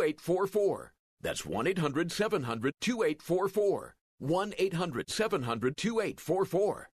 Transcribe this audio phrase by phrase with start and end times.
[0.00, 0.92] 2844.
[1.20, 3.94] That's 1 800 700 2844.
[4.18, 6.88] 1 800 700 2844.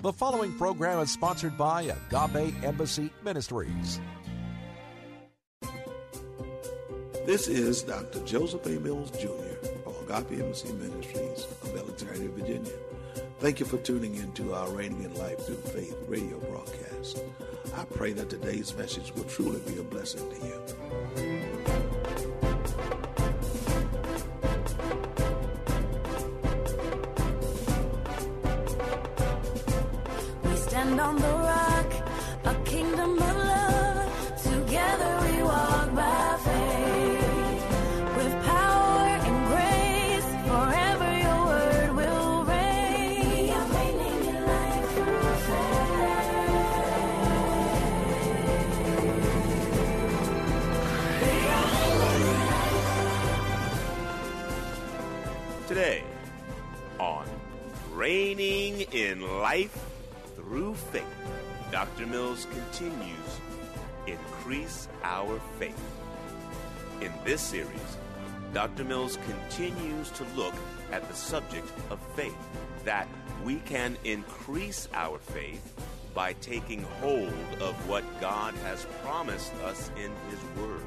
[0.00, 4.00] The following program is sponsored by Agape Embassy Ministries.
[7.26, 8.20] This is Dr.
[8.24, 8.80] Joseph A.
[8.80, 9.28] Mills Jr.
[9.86, 12.72] of Agape Embassy Ministries of Alexandria, Virginia.
[13.40, 17.24] Thank you for tuning in to our Reigning in Life Through Faith radio broadcast.
[17.74, 21.31] I pray that today's message will truly be a blessing to you.
[61.72, 62.06] Dr.
[62.06, 63.40] Mills continues
[64.06, 65.82] Increase Our Faith.
[67.00, 67.96] In this series,
[68.52, 68.84] Dr.
[68.84, 70.52] Mills continues to look
[70.92, 72.36] at the subject of faith,
[72.84, 73.08] that
[73.42, 75.72] we can increase our faith
[76.14, 80.84] by taking hold of what God has promised us in His Word.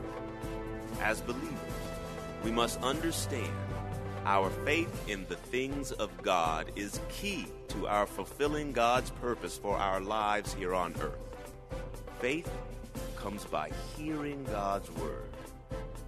[1.01, 1.49] As believers,
[2.43, 3.51] we must understand
[4.25, 9.77] our faith in the things of God is key to our fulfilling God's purpose for
[9.77, 11.53] our lives here on earth.
[12.19, 12.49] Faith
[13.15, 15.29] comes by hearing God's word.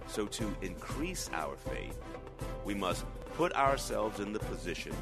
[0.08, 1.98] So, to increase our faith,
[2.64, 4.94] we must put ourselves in the position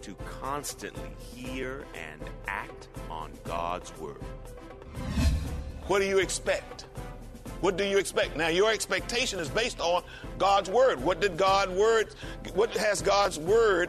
[0.00, 4.22] to constantly hear and act on God's word.
[5.88, 6.86] What do you expect?
[7.62, 8.36] What do you expect?
[8.36, 10.02] Now, your expectation is based on
[10.36, 11.00] God's word.
[11.00, 12.08] What did God word?
[12.54, 13.88] What has God's word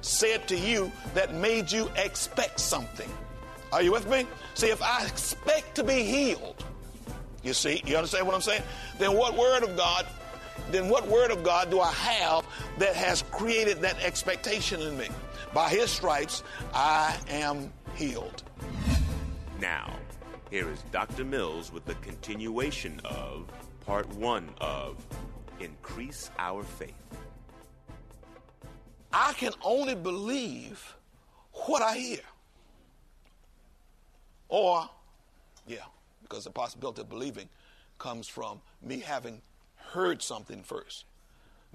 [0.00, 3.10] said to you that made you expect something?
[3.72, 4.26] Are you with me?
[4.54, 6.64] See, if I expect to be healed,
[7.42, 8.62] you see, you understand what I'm saying?
[8.98, 10.06] Then what word of God?
[10.70, 12.46] Then what word of God do I have
[12.78, 15.08] that has created that expectation in me?
[15.52, 16.42] By His stripes,
[16.72, 18.42] I am healed.
[19.60, 19.92] Now,
[20.50, 21.24] here is Dr.
[21.24, 23.46] Mills with the continuation of
[23.86, 24.96] part one of
[25.60, 26.94] Increase Our Faith.
[29.12, 30.96] I can only believe
[31.52, 32.20] what I hear.
[34.48, 34.90] Or,
[35.68, 35.84] yeah,
[36.22, 37.48] because the possibility of believing
[37.98, 39.40] comes from me having
[39.76, 41.04] heard something first.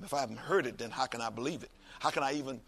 [0.03, 1.71] If I haven't heard it, then how can I believe it?
[1.99, 2.59] How can I even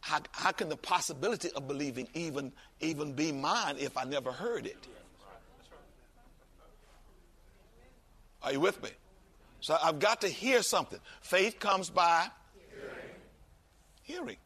[0.00, 4.66] how, how can the possibility of believing even even be mine if I never heard
[4.66, 4.86] it?
[8.44, 8.90] Are you with me?
[9.60, 11.00] So I've got to hear something.
[11.22, 12.28] Faith comes by
[14.02, 14.26] hearing.
[14.26, 14.36] hearing.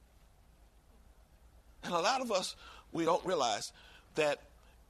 [1.83, 2.55] And a lot of us,
[2.93, 3.73] we don't realize
[4.15, 4.39] that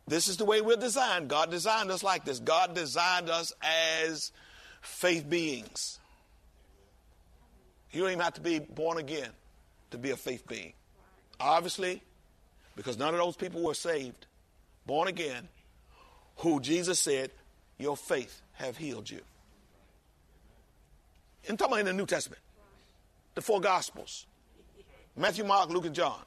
[0.07, 1.29] this is the way we're designed.
[1.29, 2.41] God designed us like this.
[2.41, 4.33] God designed us as
[4.83, 5.99] faith beings.
[7.93, 9.31] You don't even have to be born again
[9.91, 10.75] to be a faith being.
[11.41, 12.03] Obviously,
[12.77, 14.27] because none of those people were saved,
[14.87, 15.49] born again,
[16.37, 17.31] who Jesus said,
[17.79, 19.21] Your faith have healed you.
[21.49, 22.43] I'm talking about in the New Testament,
[23.35, 24.27] the four Gospels
[25.17, 26.21] Matthew, Mark, Luke, and John.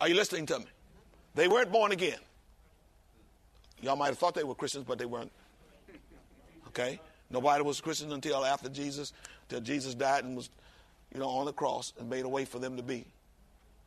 [0.00, 0.66] Are you listening to me?
[1.34, 2.18] They weren't born again.
[3.82, 5.32] Y'all might have thought they were Christians, but they weren't.
[6.68, 6.98] Okay?
[7.30, 9.12] Nobody was Christian until after Jesus,
[9.48, 10.48] till Jesus died and was,
[11.12, 13.04] you know, on the cross and made a way for them to be.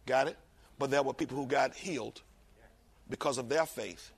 [0.05, 0.37] Got it?
[0.77, 2.21] But there were people who got healed
[3.09, 4.11] because of their faith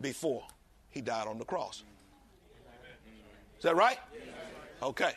[0.00, 0.44] before
[0.90, 1.82] he died on the cross.
[3.58, 3.98] Is that right?
[4.82, 5.12] Okay.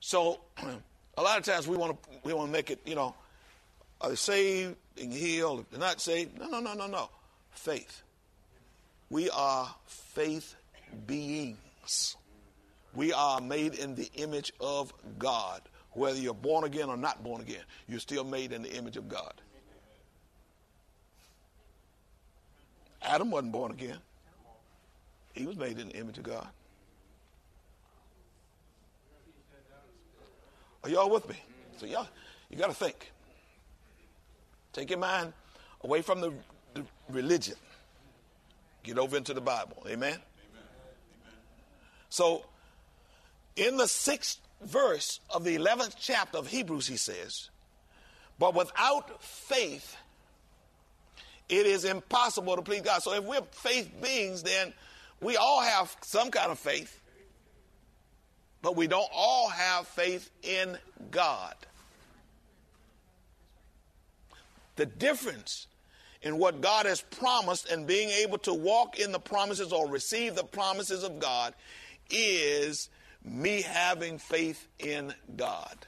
[0.00, 0.40] So
[1.16, 3.14] a lot of times we want to we want to make it, you know,
[4.00, 5.60] are they saved and healed?
[5.60, 7.08] If they're not saved, no, no, no, no, no.
[7.50, 8.02] Faith.
[9.10, 10.54] We are faith
[11.06, 12.16] beings.
[12.94, 15.62] We are made in the image of God.
[15.92, 19.08] Whether you're born again or not born again, you're still made in the image of
[19.08, 19.32] God.
[23.02, 23.98] Adam wasn't born again.
[25.32, 26.48] He was made in the image of God.
[30.88, 31.36] Are y'all with me?
[31.76, 32.08] So y'all,
[32.48, 33.12] you got to think.
[34.72, 35.34] Take your mind
[35.84, 36.32] away from the,
[36.72, 37.56] the religion.
[38.84, 39.82] Get over into the Bible.
[39.86, 40.14] Amen?
[40.14, 40.22] Amen.
[42.08, 42.46] So,
[43.54, 47.50] in the sixth verse of the 11th chapter of Hebrews, he says,
[48.38, 49.94] But without faith,
[51.50, 53.02] it is impossible to please God.
[53.02, 54.72] So, if we're faith beings, then
[55.20, 56.98] we all have some kind of faith,
[58.62, 60.76] but we don't all have faith in
[61.10, 61.54] God.
[64.76, 65.66] The difference
[66.22, 70.34] in what God has promised and being able to walk in the promises or receive
[70.34, 71.54] the promises of God
[72.10, 72.88] is
[73.24, 75.86] me having faith in God.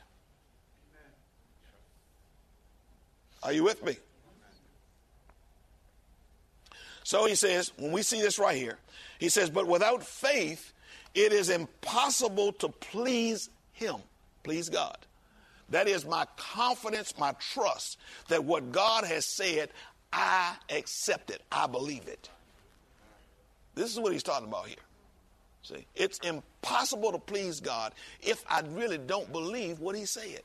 [3.42, 3.96] Are you with me?
[7.02, 8.78] So he says, when we see this right here,
[9.18, 10.72] he says, but without faith,
[11.14, 13.96] it is impossible to please him,
[14.42, 14.96] please God.
[15.70, 17.98] That is my confidence, my trust
[18.28, 19.70] that what God has said,
[20.12, 21.42] I accept it.
[21.50, 22.28] I believe it.
[23.74, 24.76] This is what he's talking about here.
[25.62, 30.40] See, it's impossible to please God if I really don't believe what he said.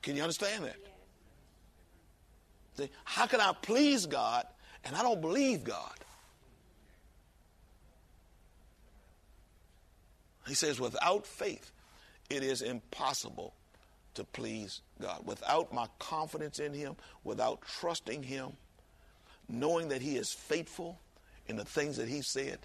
[0.00, 0.76] Can you understand that?
[2.76, 4.46] See, how can I please God
[4.84, 5.92] and I don't believe God?
[10.46, 11.70] He says, without faith,
[12.30, 13.54] it is impossible
[14.14, 15.24] to please God.
[15.24, 18.52] Without my confidence in Him, without trusting Him,
[19.48, 20.98] knowing that He is faithful
[21.46, 22.58] in the things that He said,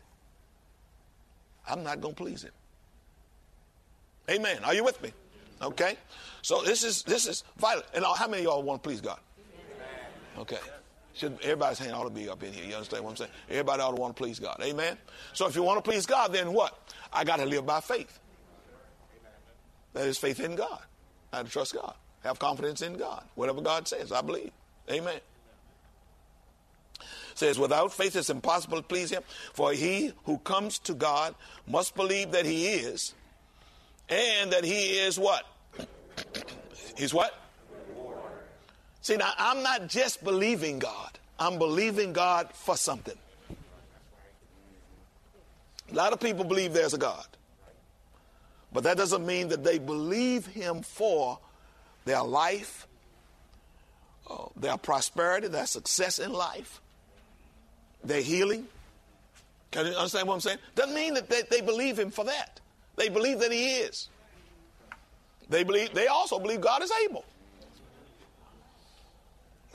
[1.67, 2.51] I'm not going to please Him.
[4.29, 4.63] Amen.
[4.63, 5.11] Are you with me?
[5.61, 5.97] Okay.
[6.41, 7.83] So this is this is vital.
[7.93, 9.19] And how many of y'all want to please God?
[10.37, 10.59] Okay.
[11.17, 12.63] Should everybody's hand ought to be up in here.
[12.63, 13.31] You understand what I'm saying?
[13.49, 14.57] Everybody ought to want to please God.
[14.61, 14.97] Amen.
[15.33, 16.77] So if you want to please God, then what?
[17.11, 18.19] I got to live by faith.
[19.93, 20.79] That is faith in God.
[21.33, 21.95] I have to trust God.
[22.23, 23.23] Have confidence in God.
[23.33, 24.51] Whatever God says, I believe.
[24.91, 25.19] Amen.
[27.33, 29.23] Says, without faith it's impossible to please him.
[29.53, 31.33] For he who comes to God
[31.67, 33.15] must believe that he is,
[34.07, 35.45] and that he is what?
[36.95, 37.46] He's what?
[39.07, 43.17] See, now I'm not just believing God, I'm believing God for something.
[45.89, 47.25] A lot of people believe there's a God,
[48.73, 51.39] but that doesn't mean that they believe Him for
[52.03, 52.85] their life,
[54.29, 56.81] uh, their prosperity, their success in life,
[58.03, 58.67] their healing.
[59.71, 60.59] Can you understand what I'm saying?
[60.75, 62.59] Doesn't mean that they, they believe Him for that.
[62.97, 64.09] They believe that He is.
[65.49, 65.93] They believe.
[65.93, 67.23] They also believe God is able.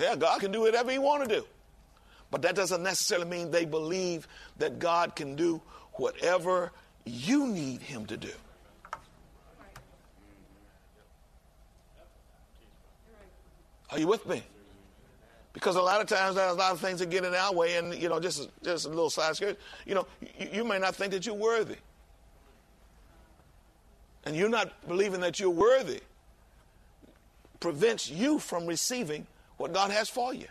[0.02, 1.46] Yeah, God can do whatever He want to do.
[2.32, 4.26] But that doesn't necessarily mean they believe
[4.58, 5.62] that God can do
[5.92, 6.72] whatever
[7.04, 8.32] you need Him to do.
[13.90, 14.42] Are you with me?
[15.52, 17.76] Because a lot of times there's a lot of things that get in our way,
[17.76, 19.58] and you know, just just a little side skirt.
[19.86, 21.76] You know, you, you may not think that you're worthy,
[24.24, 26.00] and you're not believing that you're worthy
[27.60, 29.26] prevents you from receiving
[29.62, 30.48] what God has for you.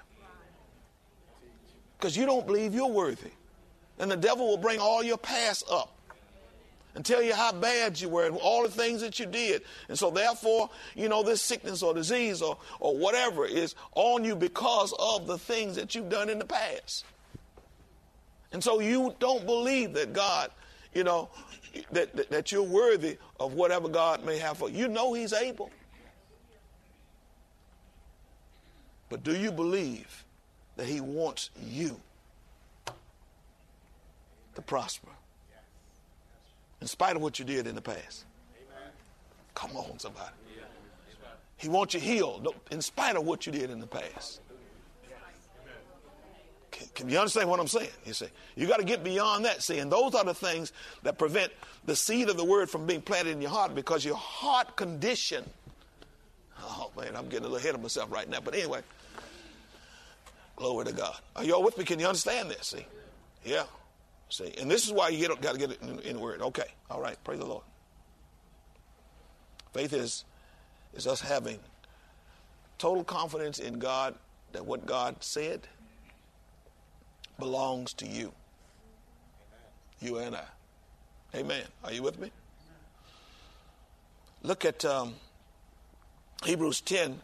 [1.97, 3.29] Because you don't believe you're worthy.
[3.99, 5.93] And the devil will bring all your past up
[6.95, 9.63] and tell you how bad you were and all the things that you did.
[9.89, 14.35] And so, therefore, you know, this sickness or disease or, or whatever is on you
[14.35, 17.05] because of the things that you've done in the past.
[18.53, 20.51] And so, you don't believe that God,
[20.93, 21.29] you know,
[21.91, 24.79] that, that, that you're worthy of whatever God may have for you.
[24.79, 25.69] You know He's able.
[29.11, 30.25] But do you believe
[30.77, 31.99] that He wants you
[34.55, 35.09] to prosper?
[36.79, 38.25] In spite of what you did in the past.
[39.53, 40.31] Come on, somebody.
[41.57, 44.39] He wants you healed in spite of what you did in the past.
[46.71, 47.89] Can, can you understand what I'm saying?
[48.05, 49.61] You see, you got to get beyond that.
[49.61, 50.71] See, and those are the things
[51.03, 51.51] that prevent
[51.85, 55.43] the seed of the word from being planted in your heart because your heart condition.
[56.63, 58.39] Oh man, I'm getting a little ahead of myself right now.
[58.39, 58.81] But anyway,
[60.61, 61.17] Glory to God.
[61.35, 61.83] Are y'all with me?
[61.83, 62.67] Can you understand this?
[62.67, 62.85] See?
[63.43, 63.63] Yeah.
[64.29, 64.53] See?
[64.61, 66.39] And this is why you got to get it in, in Word.
[66.39, 66.67] Okay.
[66.91, 67.17] All right.
[67.23, 67.63] Praise the Lord.
[69.73, 70.23] Faith is,
[70.93, 71.57] is us having
[72.77, 74.13] total confidence in God
[74.51, 75.61] that what God said
[77.39, 78.31] belongs to you.
[79.99, 80.45] You and I.
[81.33, 81.63] Amen.
[81.83, 82.29] Are you with me?
[84.43, 85.15] Look at um,
[86.45, 87.19] Hebrews 10,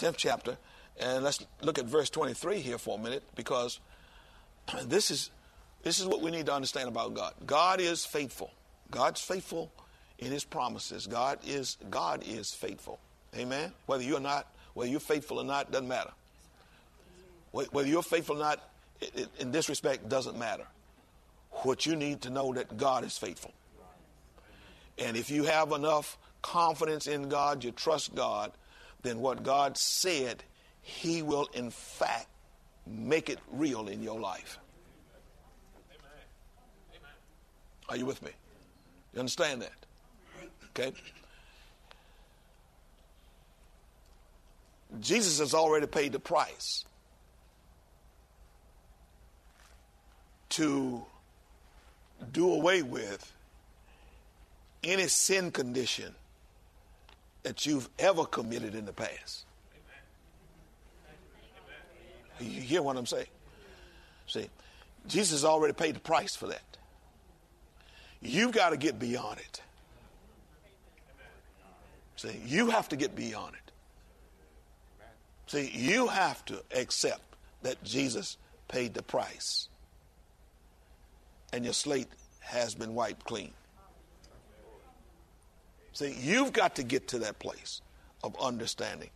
[0.00, 0.56] 10th chapter.
[0.98, 3.80] And let's look at verse 23 here for a minute because
[4.84, 5.30] this is,
[5.82, 7.34] this is what we need to understand about God.
[7.46, 8.50] God is faithful.
[8.90, 9.72] God's faithful
[10.18, 11.06] in his promises.
[11.06, 13.00] God is God is faithful.
[13.36, 13.72] Amen.
[13.86, 16.12] Whether you're not, whether you're faithful or not, doesn't matter.
[17.50, 18.60] Whether you're faithful or not,
[19.40, 20.66] in this respect, doesn't matter.
[21.50, 23.52] What you need to know that God is faithful.
[24.98, 28.52] And if you have enough confidence in God, you trust God,
[29.02, 30.44] then what God said,
[30.82, 32.26] He will in fact
[32.86, 34.58] make it real in your life.
[37.88, 38.30] Are you with me?
[39.12, 39.72] You understand that?
[40.70, 40.92] Okay?
[45.00, 46.84] Jesus has already paid the price
[50.50, 51.02] to
[52.30, 53.32] do away with
[54.84, 56.14] any sin condition
[57.42, 59.46] that you've ever committed in the past.
[62.44, 63.26] You hear what I'm saying?
[64.26, 64.48] See,
[65.06, 66.62] Jesus already paid the price for that.
[68.20, 69.60] You've got to get beyond it.
[72.16, 73.72] See, you have to get beyond it.
[75.48, 77.22] See, you have to accept
[77.62, 78.36] that Jesus
[78.68, 79.68] paid the price
[81.52, 82.08] and your slate
[82.40, 83.52] has been wiped clean.
[85.92, 87.82] See, you've got to get to that place
[88.24, 89.10] of understanding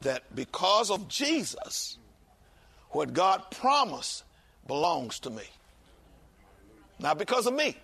[0.00, 1.98] that because of Jesus,
[2.90, 4.24] what God promised
[4.66, 5.44] belongs to me.
[6.98, 7.76] Not because of me,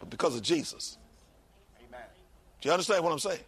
[0.00, 0.96] but because of Jesus.
[2.60, 3.40] Do you understand what I'm saying?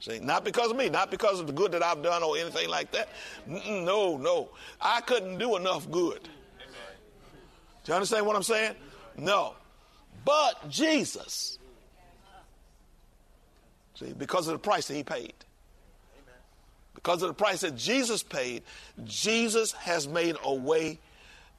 [0.00, 2.68] See, not because of me, not because of the good that I've done or anything
[2.68, 3.08] like that.
[3.46, 4.50] No, no.
[4.80, 6.22] I couldn't do enough good.
[6.22, 6.28] Do
[7.92, 8.74] you understand what I'm saying?
[9.16, 9.54] No.
[10.24, 11.58] But Jesus.
[13.94, 15.34] See, because of the price that he paid.
[16.98, 18.64] Because of the price that Jesus paid,
[19.04, 20.98] Jesus has made a way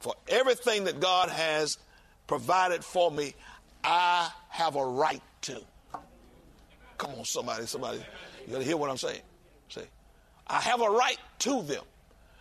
[0.00, 1.78] for everything that God has
[2.26, 3.34] provided for me,
[3.82, 5.62] I have a right to.
[6.98, 8.04] Come on, somebody, somebody.
[8.46, 9.22] You gotta hear what I'm saying.
[9.70, 9.80] See,
[10.46, 11.84] I have a right to them.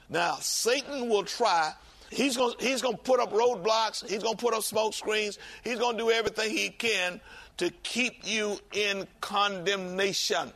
[0.10, 1.72] Now, Satan will try.
[2.12, 4.06] He's gonna he's gonna put up roadblocks.
[4.10, 5.40] He's gonna put up smoke screens.
[5.64, 7.22] He's gonna do everything he can
[7.60, 10.52] to keep you in condemnation.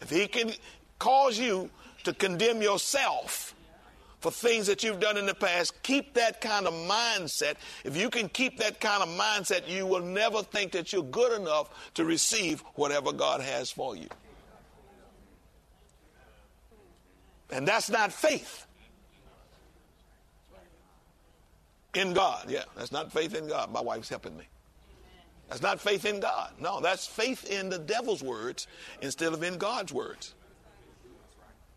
[0.00, 0.52] If he can
[0.98, 1.70] cause you
[2.04, 3.54] to condemn yourself,
[4.24, 5.82] for things that you've done in the past.
[5.82, 7.56] Keep that kind of mindset.
[7.84, 11.38] If you can keep that kind of mindset, you will never think that you're good
[11.38, 14.08] enough to receive whatever God has for you.
[17.50, 18.66] And that's not faith
[21.92, 22.46] in God.
[22.48, 23.70] Yeah, that's not faith in God.
[23.70, 24.44] My wife's helping me.
[25.54, 26.50] That's not faith in God.
[26.58, 28.66] No, that's faith in the devil's words
[29.00, 30.34] instead of in God's words.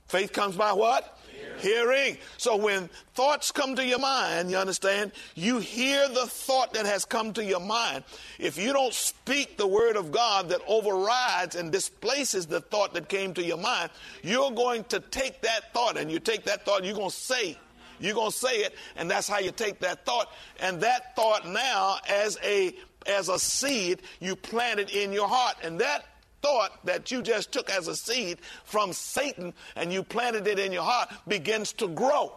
[0.08, 1.20] Faith comes by what?
[1.60, 2.18] Hearing.
[2.38, 7.06] So when thoughts come to your mind, you understand, you hear the thought that has
[7.06, 8.04] come to your mind.
[8.40, 13.08] If you don't speak the word of God that overrides and displaces the thought that
[13.08, 13.92] came to your mind,
[14.24, 17.56] you're going to take that thought and you take that thought, you're going to say,
[18.00, 20.32] you're going to say it, and that's how you take that thought.
[20.60, 22.74] And that thought now, as a
[23.08, 26.06] as a seed, you planted in your heart, and that
[26.42, 30.72] thought that you just took as a seed from Satan and you planted it in
[30.72, 32.32] your heart begins to grow.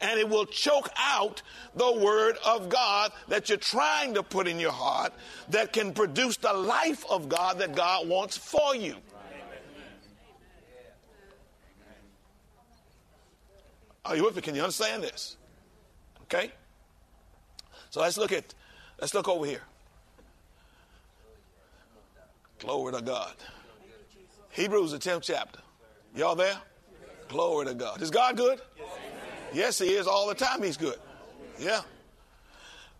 [0.00, 1.42] And it will choke out
[1.76, 5.12] the word of God that you're trying to put in your heart
[5.50, 8.96] that can produce the life of God that God wants for you.
[14.04, 14.42] Are you with me?
[14.42, 15.36] Can you understand this?
[16.22, 16.50] Okay?
[17.90, 18.52] So let's look at
[19.02, 19.62] let's look over here.
[22.60, 23.34] Glory to God.
[24.50, 25.58] Hebrews, the 10th chapter.
[26.14, 26.56] Y'all there?
[27.28, 28.00] Glory to God.
[28.00, 28.60] Is God good?
[29.52, 30.06] Yes, He is.
[30.06, 30.98] All the time He's good.
[31.58, 31.80] Yeah.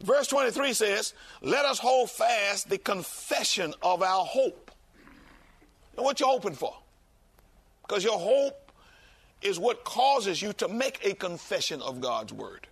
[0.02, 4.72] Verse 23 says, Let us hold fast the confession of our hope.
[5.96, 6.74] And what you're hoping for?
[7.86, 8.72] Because your hope
[9.40, 12.66] is what causes you to make a confession of God's word.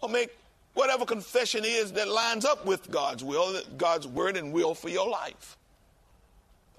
[0.00, 0.36] Or make
[0.74, 5.08] whatever confession is that lines up with God's will, God's word and will for your
[5.08, 5.56] life.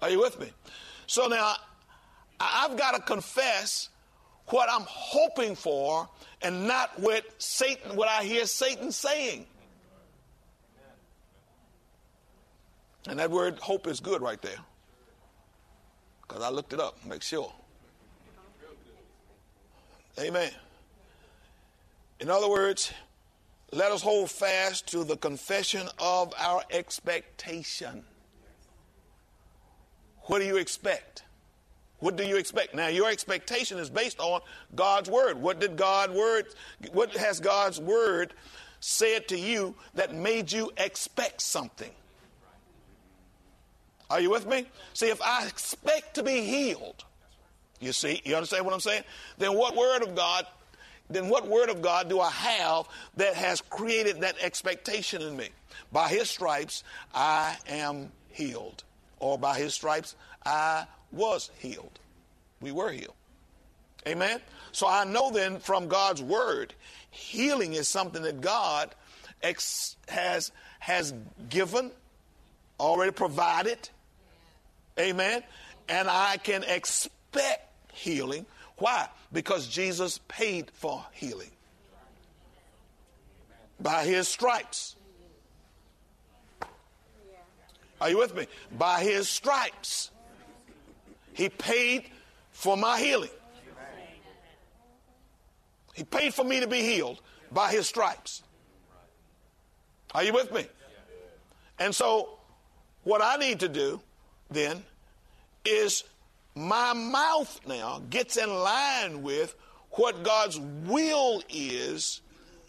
[0.02, 0.52] Are you with me?
[1.08, 1.56] So now
[2.40, 3.90] I've got to confess
[4.48, 6.08] what I'm hoping for
[6.42, 9.46] and not what Satan what I hear Satan saying.
[13.08, 14.60] And that word hope is good right there.
[16.22, 17.52] Because I looked it up, make sure.
[20.20, 20.52] Amen.
[22.20, 22.92] In other words,
[23.72, 28.04] let us hold fast to the confession of our expectation.
[30.24, 31.24] What do you expect?
[32.00, 32.74] What do you expect?
[32.74, 34.42] Now, your expectation is based on
[34.76, 35.42] God's word.
[35.42, 36.48] What did God word?
[36.94, 38.34] What has God's word
[38.80, 41.92] said to you that made you expect something?
[44.10, 44.66] Are you with me?
[44.94, 47.04] See, if I expect to be healed,
[47.80, 49.04] you see, you understand what I'm saying?
[49.38, 50.46] Then what word of God?
[51.10, 52.88] Then what word of God do I have
[53.18, 55.50] that has created that expectation in me?
[55.92, 58.84] By His stripes I am healed,
[59.20, 62.00] or by His stripes I was healed.
[62.62, 63.16] We were healed.
[64.08, 64.40] Amen?
[64.72, 66.74] So I know then from God's word,
[67.12, 68.94] healing is something that God
[69.42, 71.14] ex- has, has
[71.50, 71.92] given,
[72.80, 73.90] already provided.
[74.98, 75.44] Amen?
[75.88, 78.46] And I can expect healing.
[78.80, 79.08] Why?
[79.32, 81.52] Because Jesus paid for healing.
[83.80, 84.96] By his stripes.
[88.02, 88.48] Are you with me?
[88.78, 90.12] By his stripes.
[91.34, 92.06] He paid
[92.52, 93.30] for my healing.
[95.94, 97.22] He paid for me to be healed
[97.52, 98.44] by his stripes.
[100.14, 100.66] Are you with me?
[101.78, 102.40] And so,
[103.04, 104.02] what I need to do
[104.50, 104.84] then
[105.66, 106.04] is
[106.60, 109.56] my mouth now gets in line with
[109.92, 112.22] what God's will is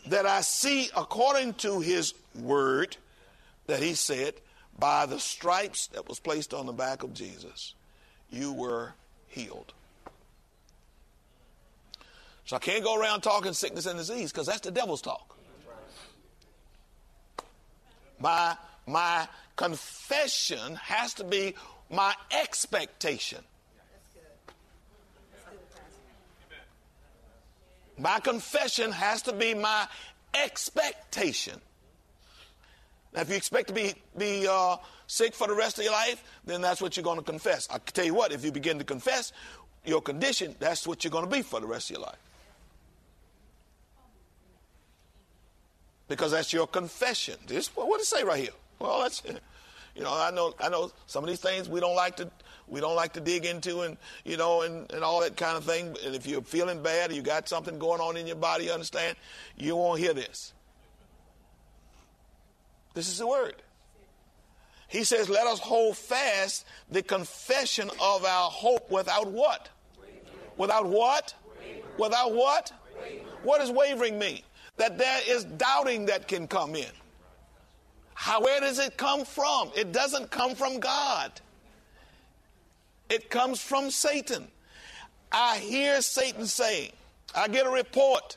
[0.07, 2.97] that I see according to his word
[3.67, 4.35] that he said,
[4.79, 7.75] by the stripes that was placed on the back of Jesus,
[8.31, 8.95] you were
[9.27, 9.75] healed.
[12.47, 15.37] So I can't go around talking sickness and disease because that's the devil's talk.
[18.19, 18.57] My,
[18.87, 21.55] my confession has to be
[21.91, 23.41] my expectation.
[28.01, 29.87] My confession has to be my
[30.33, 31.61] expectation.
[33.15, 34.77] Now, if you expect to be, be uh,
[35.07, 37.69] sick for the rest of your life, then that's what you're going to confess.
[37.71, 39.33] I tell you what, if you begin to confess
[39.85, 42.19] your condition, that's what you're going to be for the rest of your life.
[46.09, 47.37] Because that's your confession.
[47.47, 48.55] This, what does it say right here?
[48.79, 49.23] Well, that's,
[49.95, 52.31] you know, I know, I know some of these things we don't like to,
[52.69, 55.65] we don't like to dig into and, you know, and, and all that kind of
[55.65, 55.97] thing.
[56.05, 58.73] And if you're feeling bad or you got something going on in your body, you
[58.73, 59.17] understand,
[59.57, 60.53] you won't hear this.
[62.95, 63.55] This is the word.
[64.89, 69.69] He says, let us hold fast the confession of our hope without what?
[70.57, 71.35] Without what?
[71.97, 72.73] Without what?
[73.43, 74.43] What does wavering mean?
[74.79, 76.91] That there is doubting that can come in.
[78.21, 79.71] How, where does it come from?
[79.75, 81.33] It doesn't come from God.
[83.09, 84.47] It comes from Satan.
[85.33, 86.93] I hear Satan saying,
[87.35, 88.37] I get a report.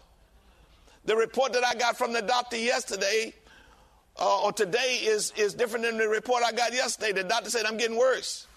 [1.04, 3.34] The report that I got from the doctor yesterday
[4.18, 7.12] uh, or today is, is different than the report I got yesterday.
[7.12, 8.48] The doctor said I'm getting worse.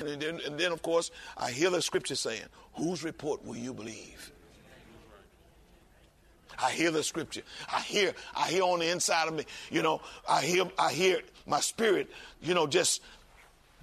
[0.00, 3.72] And then, and then, of course, I hear the scripture saying, Whose report will you
[3.72, 4.33] believe?
[6.62, 7.42] I hear the scripture.
[7.72, 11.20] I hear, I hear on the inside of me, you know, I hear, I hear
[11.46, 12.10] my spirit,
[12.42, 13.02] you know, just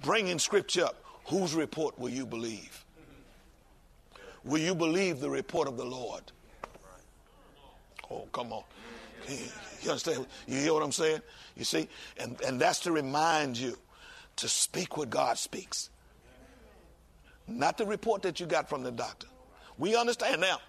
[0.02, 1.02] bringing scripture up.
[1.26, 2.84] Whose report will you believe?
[4.44, 6.22] Will you believe the report of the Lord?
[8.10, 8.64] Oh, come on.
[9.28, 10.26] You understand?
[10.46, 11.20] You hear what I'm saying?
[11.56, 11.88] You see?
[12.18, 13.78] And, and that's to remind you
[14.36, 15.90] to speak what God speaks.
[17.46, 19.28] Not the report that you got from the doctor.
[19.78, 20.60] We understand now.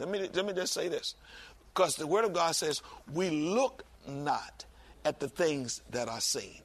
[0.00, 1.14] Let me, let me just say this.
[1.72, 2.82] Because the Word of God says,
[3.12, 4.64] we look not
[5.04, 6.60] at the things that are seen.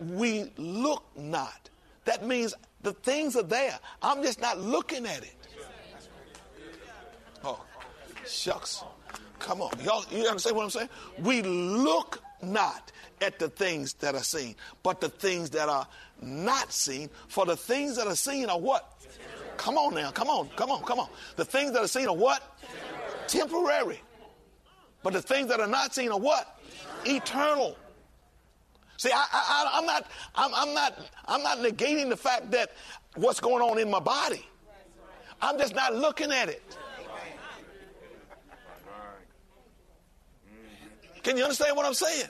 [0.00, 1.70] We look not.
[2.04, 3.78] That means the things are there.
[4.02, 5.34] I'm just not looking at it.
[7.44, 7.60] Oh,
[8.26, 8.82] shucks.
[9.38, 9.70] Come on.
[9.82, 10.88] Y'all, you understand what I'm saying?
[11.20, 15.86] We look not at the things that are seen, but the things that are
[16.20, 17.10] not seen.
[17.28, 18.88] For the things that are seen are what?
[19.56, 20.10] Come on now.
[20.10, 20.48] Come on.
[20.56, 20.82] Come on.
[20.82, 21.08] Come on.
[21.36, 22.42] The things that are seen are what?
[23.28, 24.00] Temporary.
[25.02, 26.60] But the things that are not seen are what?
[27.04, 27.76] Eternal.
[28.96, 32.70] See, I, I'm not, I'm, I'm not, I'm not negating the fact that
[33.16, 34.46] what's going on in my body.
[35.40, 36.62] I'm just not looking at it.
[41.24, 42.28] Can you understand what I'm saying?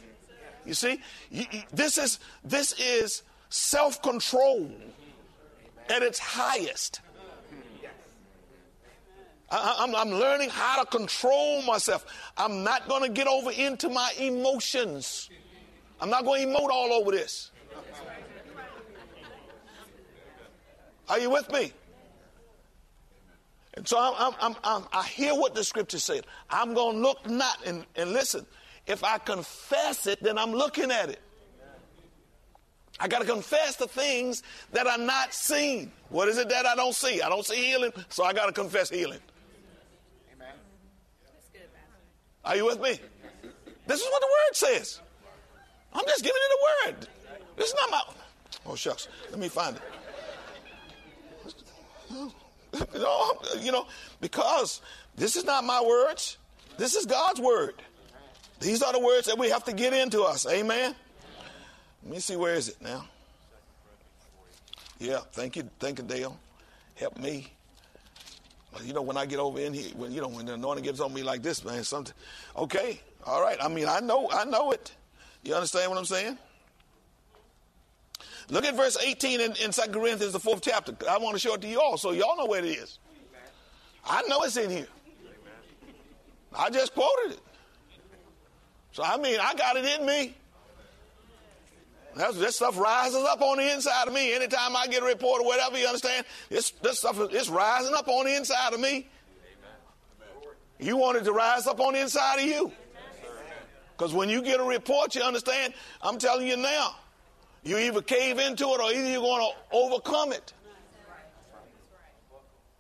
[0.65, 4.71] You see, you, you, this is this is self-control
[5.89, 7.01] at its highest.
[9.53, 12.07] I, am learning how to control myself.
[12.37, 15.29] I'm not going to get over into my emotions.
[16.01, 17.51] I'm not going to emote all over this.
[21.09, 21.73] Are you with me?
[23.75, 26.27] And so I'm, I'm, I'm, i hear what the scripture said.
[26.51, 28.47] I'm going to look not, and, and listen,
[28.87, 31.21] if I confess it, then I'm looking at it.
[33.01, 35.91] I got to confess the things that are not seen.
[36.11, 37.21] What is it that I don't see?
[37.21, 39.19] I don't see healing, so I got to confess healing.
[40.35, 40.55] Amen.
[42.45, 42.99] Are you with me?
[43.87, 45.01] This is what the word says.
[45.93, 47.09] I'm just giving you the word.
[47.57, 48.03] This is not my.
[48.67, 49.09] Oh, shucks.
[49.31, 49.83] Let me find it.
[52.95, 53.87] No, you know,
[54.23, 54.81] because
[55.15, 56.39] this is not my words.
[56.79, 57.75] This is God's word.
[58.61, 60.47] These are the words that we have to get into us.
[60.47, 60.95] Amen.
[62.03, 63.05] Let me see, where is it now?
[64.99, 66.39] Yeah, thank you, thank you, Dale.
[66.95, 67.53] Help me.
[68.85, 71.01] You know, when I get over in here, when you know, when the anointing gets
[71.01, 72.15] on me like this, man, something.
[72.57, 73.59] Okay, all right.
[73.61, 74.93] I mean, I know, I know it.
[75.45, 76.39] You understand what I'm saying?
[78.49, 80.95] Look at verse 18 in, in 2 Corinthians, the fourth chapter.
[81.09, 82.99] I want to show it to you all, so y'all know where it is.
[84.05, 84.89] I know it's in here.
[86.55, 87.41] I just quoted it.
[88.93, 90.35] So I mean, I got it in me.
[92.15, 94.35] That's, this stuff rises up on the inside of me.
[94.35, 98.09] Anytime I get a report or whatever, you understand, this, this stuff is rising up
[98.09, 99.09] on the inside of me.
[100.79, 102.73] You want it to rise up on the inside of you.
[103.97, 106.97] Because when you get a report, you understand, I'm telling you now,
[107.63, 110.53] you either cave into it or either you're going to overcome it.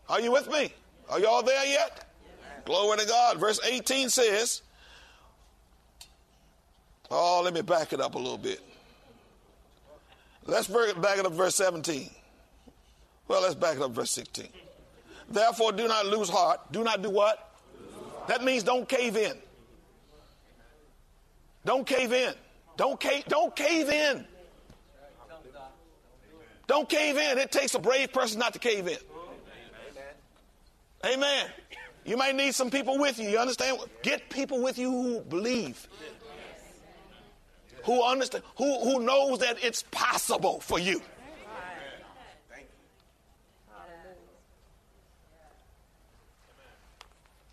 [0.09, 0.73] Are you with me?
[1.09, 2.05] Are y'all there yet?
[2.65, 3.39] Glory to God.
[3.39, 4.63] Verse 18 says,
[7.11, 8.61] Oh, let me back it up a little bit.
[10.45, 12.11] Let's back it up verse 17.
[13.29, 14.49] Well, let's back it up verse 16.
[15.31, 16.61] Therefore, do not lose heart.
[16.73, 17.49] Do not do what?
[18.29, 19.35] That means don't cave in.
[21.65, 22.35] Don't cave in.
[22.77, 24.27] Don't cave, don't cave in.
[26.67, 27.39] Don't cave in.
[27.39, 28.97] It takes a brave person not to cave in.
[31.05, 31.47] Amen.
[32.05, 33.29] You might need some people with you.
[33.29, 33.79] You understand?
[34.03, 35.87] Get people with you who believe
[37.85, 41.01] who understand, who, who knows that it's possible for you.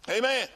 [0.09, 0.47] Amen.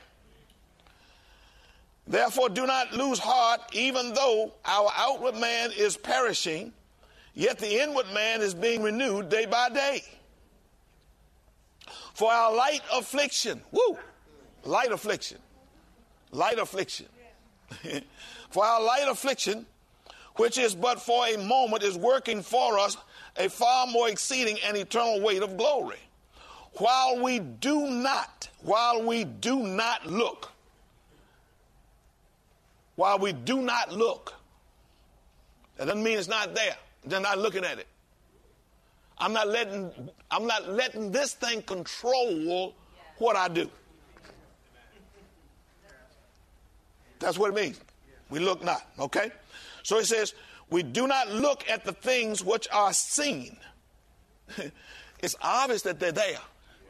[2.07, 6.73] Therefore, do not lose heart, even though our outward man is perishing,
[7.33, 10.03] yet the inward man is being renewed day by day.
[12.13, 13.97] For our light affliction, woo,
[14.65, 15.37] light affliction,
[16.31, 17.07] light affliction.
[18.53, 19.65] For our light affliction,
[20.35, 22.95] which is but for a moment, is working for us
[23.35, 25.97] a far more exceeding and eternal weight of glory.
[26.73, 30.51] While we do not, while we do not look,
[32.95, 34.35] while we do not look,
[35.77, 36.75] that doesn't mean it's not there.
[37.05, 37.87] They're not looking at it.
[39.17, 39.89] I'm not letting
[40.29, 42.75] I'm not letting this thing control
[43.17, 43.67] what I do.
[47.17, 47.79] That's what it means.
[48.33, 49.29] We look not, okay?
[49.83, 50.33] So he says,
[50.71, 53.57] we do not look at the things which are seen.
[55.21, 56.39] it's obvious that they're there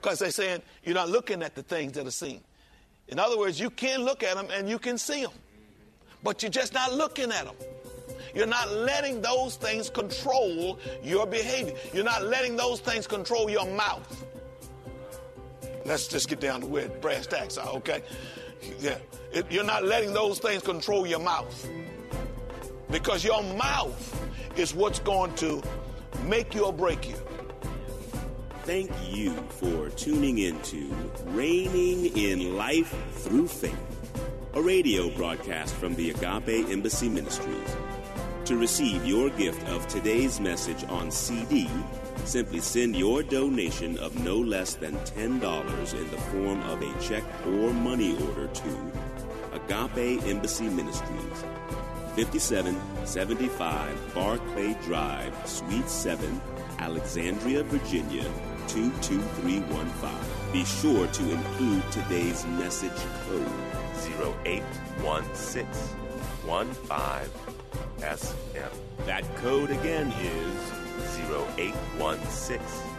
[0.02, 2.40] because they're saying you're not looking at the things that are seen.
[3.10, 5.34] In other words, you can look at them and you can see them,
[6.24, 7.56] but you're just not looking at them.
[8.34, 11.76] You're not letting those things control your behavior.
[11.94, 14.26] You're not letting those things control your mouth.
[15.84, 18.02] Let's just get down to where brass tacks are, okay?
[18.80, 18.98] Yeah.
[19.32, 21.70] It, you're not letting those things control your mouth.
[22.90, 25.64] Because your mouth is what's going to
[26.26, 27.16] make you or break you.
[28.64, 30.94] Thank you for tuning into
[31.26, 33.76] Reigning in Life Through Faith,
[34.54, 37.76] a radio broadcast from the Agape Embassy Ministries.
[38.46, 41.68] To receive your gift of today's message on CD,
[42.26, 47.24] Simply send your donation of no less than $10 in the form of a check
[47.46, 48.92] or money order to
[49.54, 51.44] Agape Embassy Ministries,
[52.16, 56.42] 5775 Barclay Drive, Suite 7,
[56.80, 58.24] Alexandria, Virginia,
[58.68, 60.10] 22315.
[60.52, 62.92] Be sure to include today's message
[63.28, 63.48] code
[64.56, 66.04] 0816
[66.44, 67.30] 15SM.
[69.06, 72.94] That code again is 0816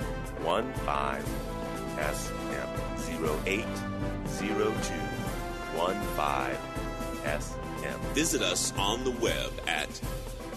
[0.45, 1.25] 15SM
[5.75, 7.99] 080215SM.
[8.15, 9.89] Visit us on the web at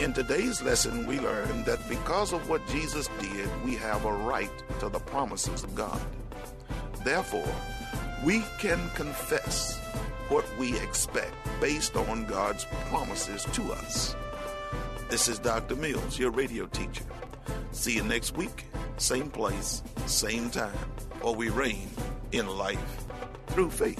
[0.00, 4.50] In today's lesson, we learned that because of what Jesus did, we have a right
[4.78, 6.00] to the promises of God.
[7.04, 7.54] Therefore,
[8.24, 9.78] we can confess
[10.30, 14.16] what we expect based on God's promises to us.
[15.10, 15.76] This is Dr.
[15.76, 17.04] Mills, your radio teacher.
[17.72, 18.64] See you next week,
[18.96, 20.78] same place, same time,
[21.20, 21.90] or we reign
[22.32, 23.04] in life
[23.48, 23.99] through faith.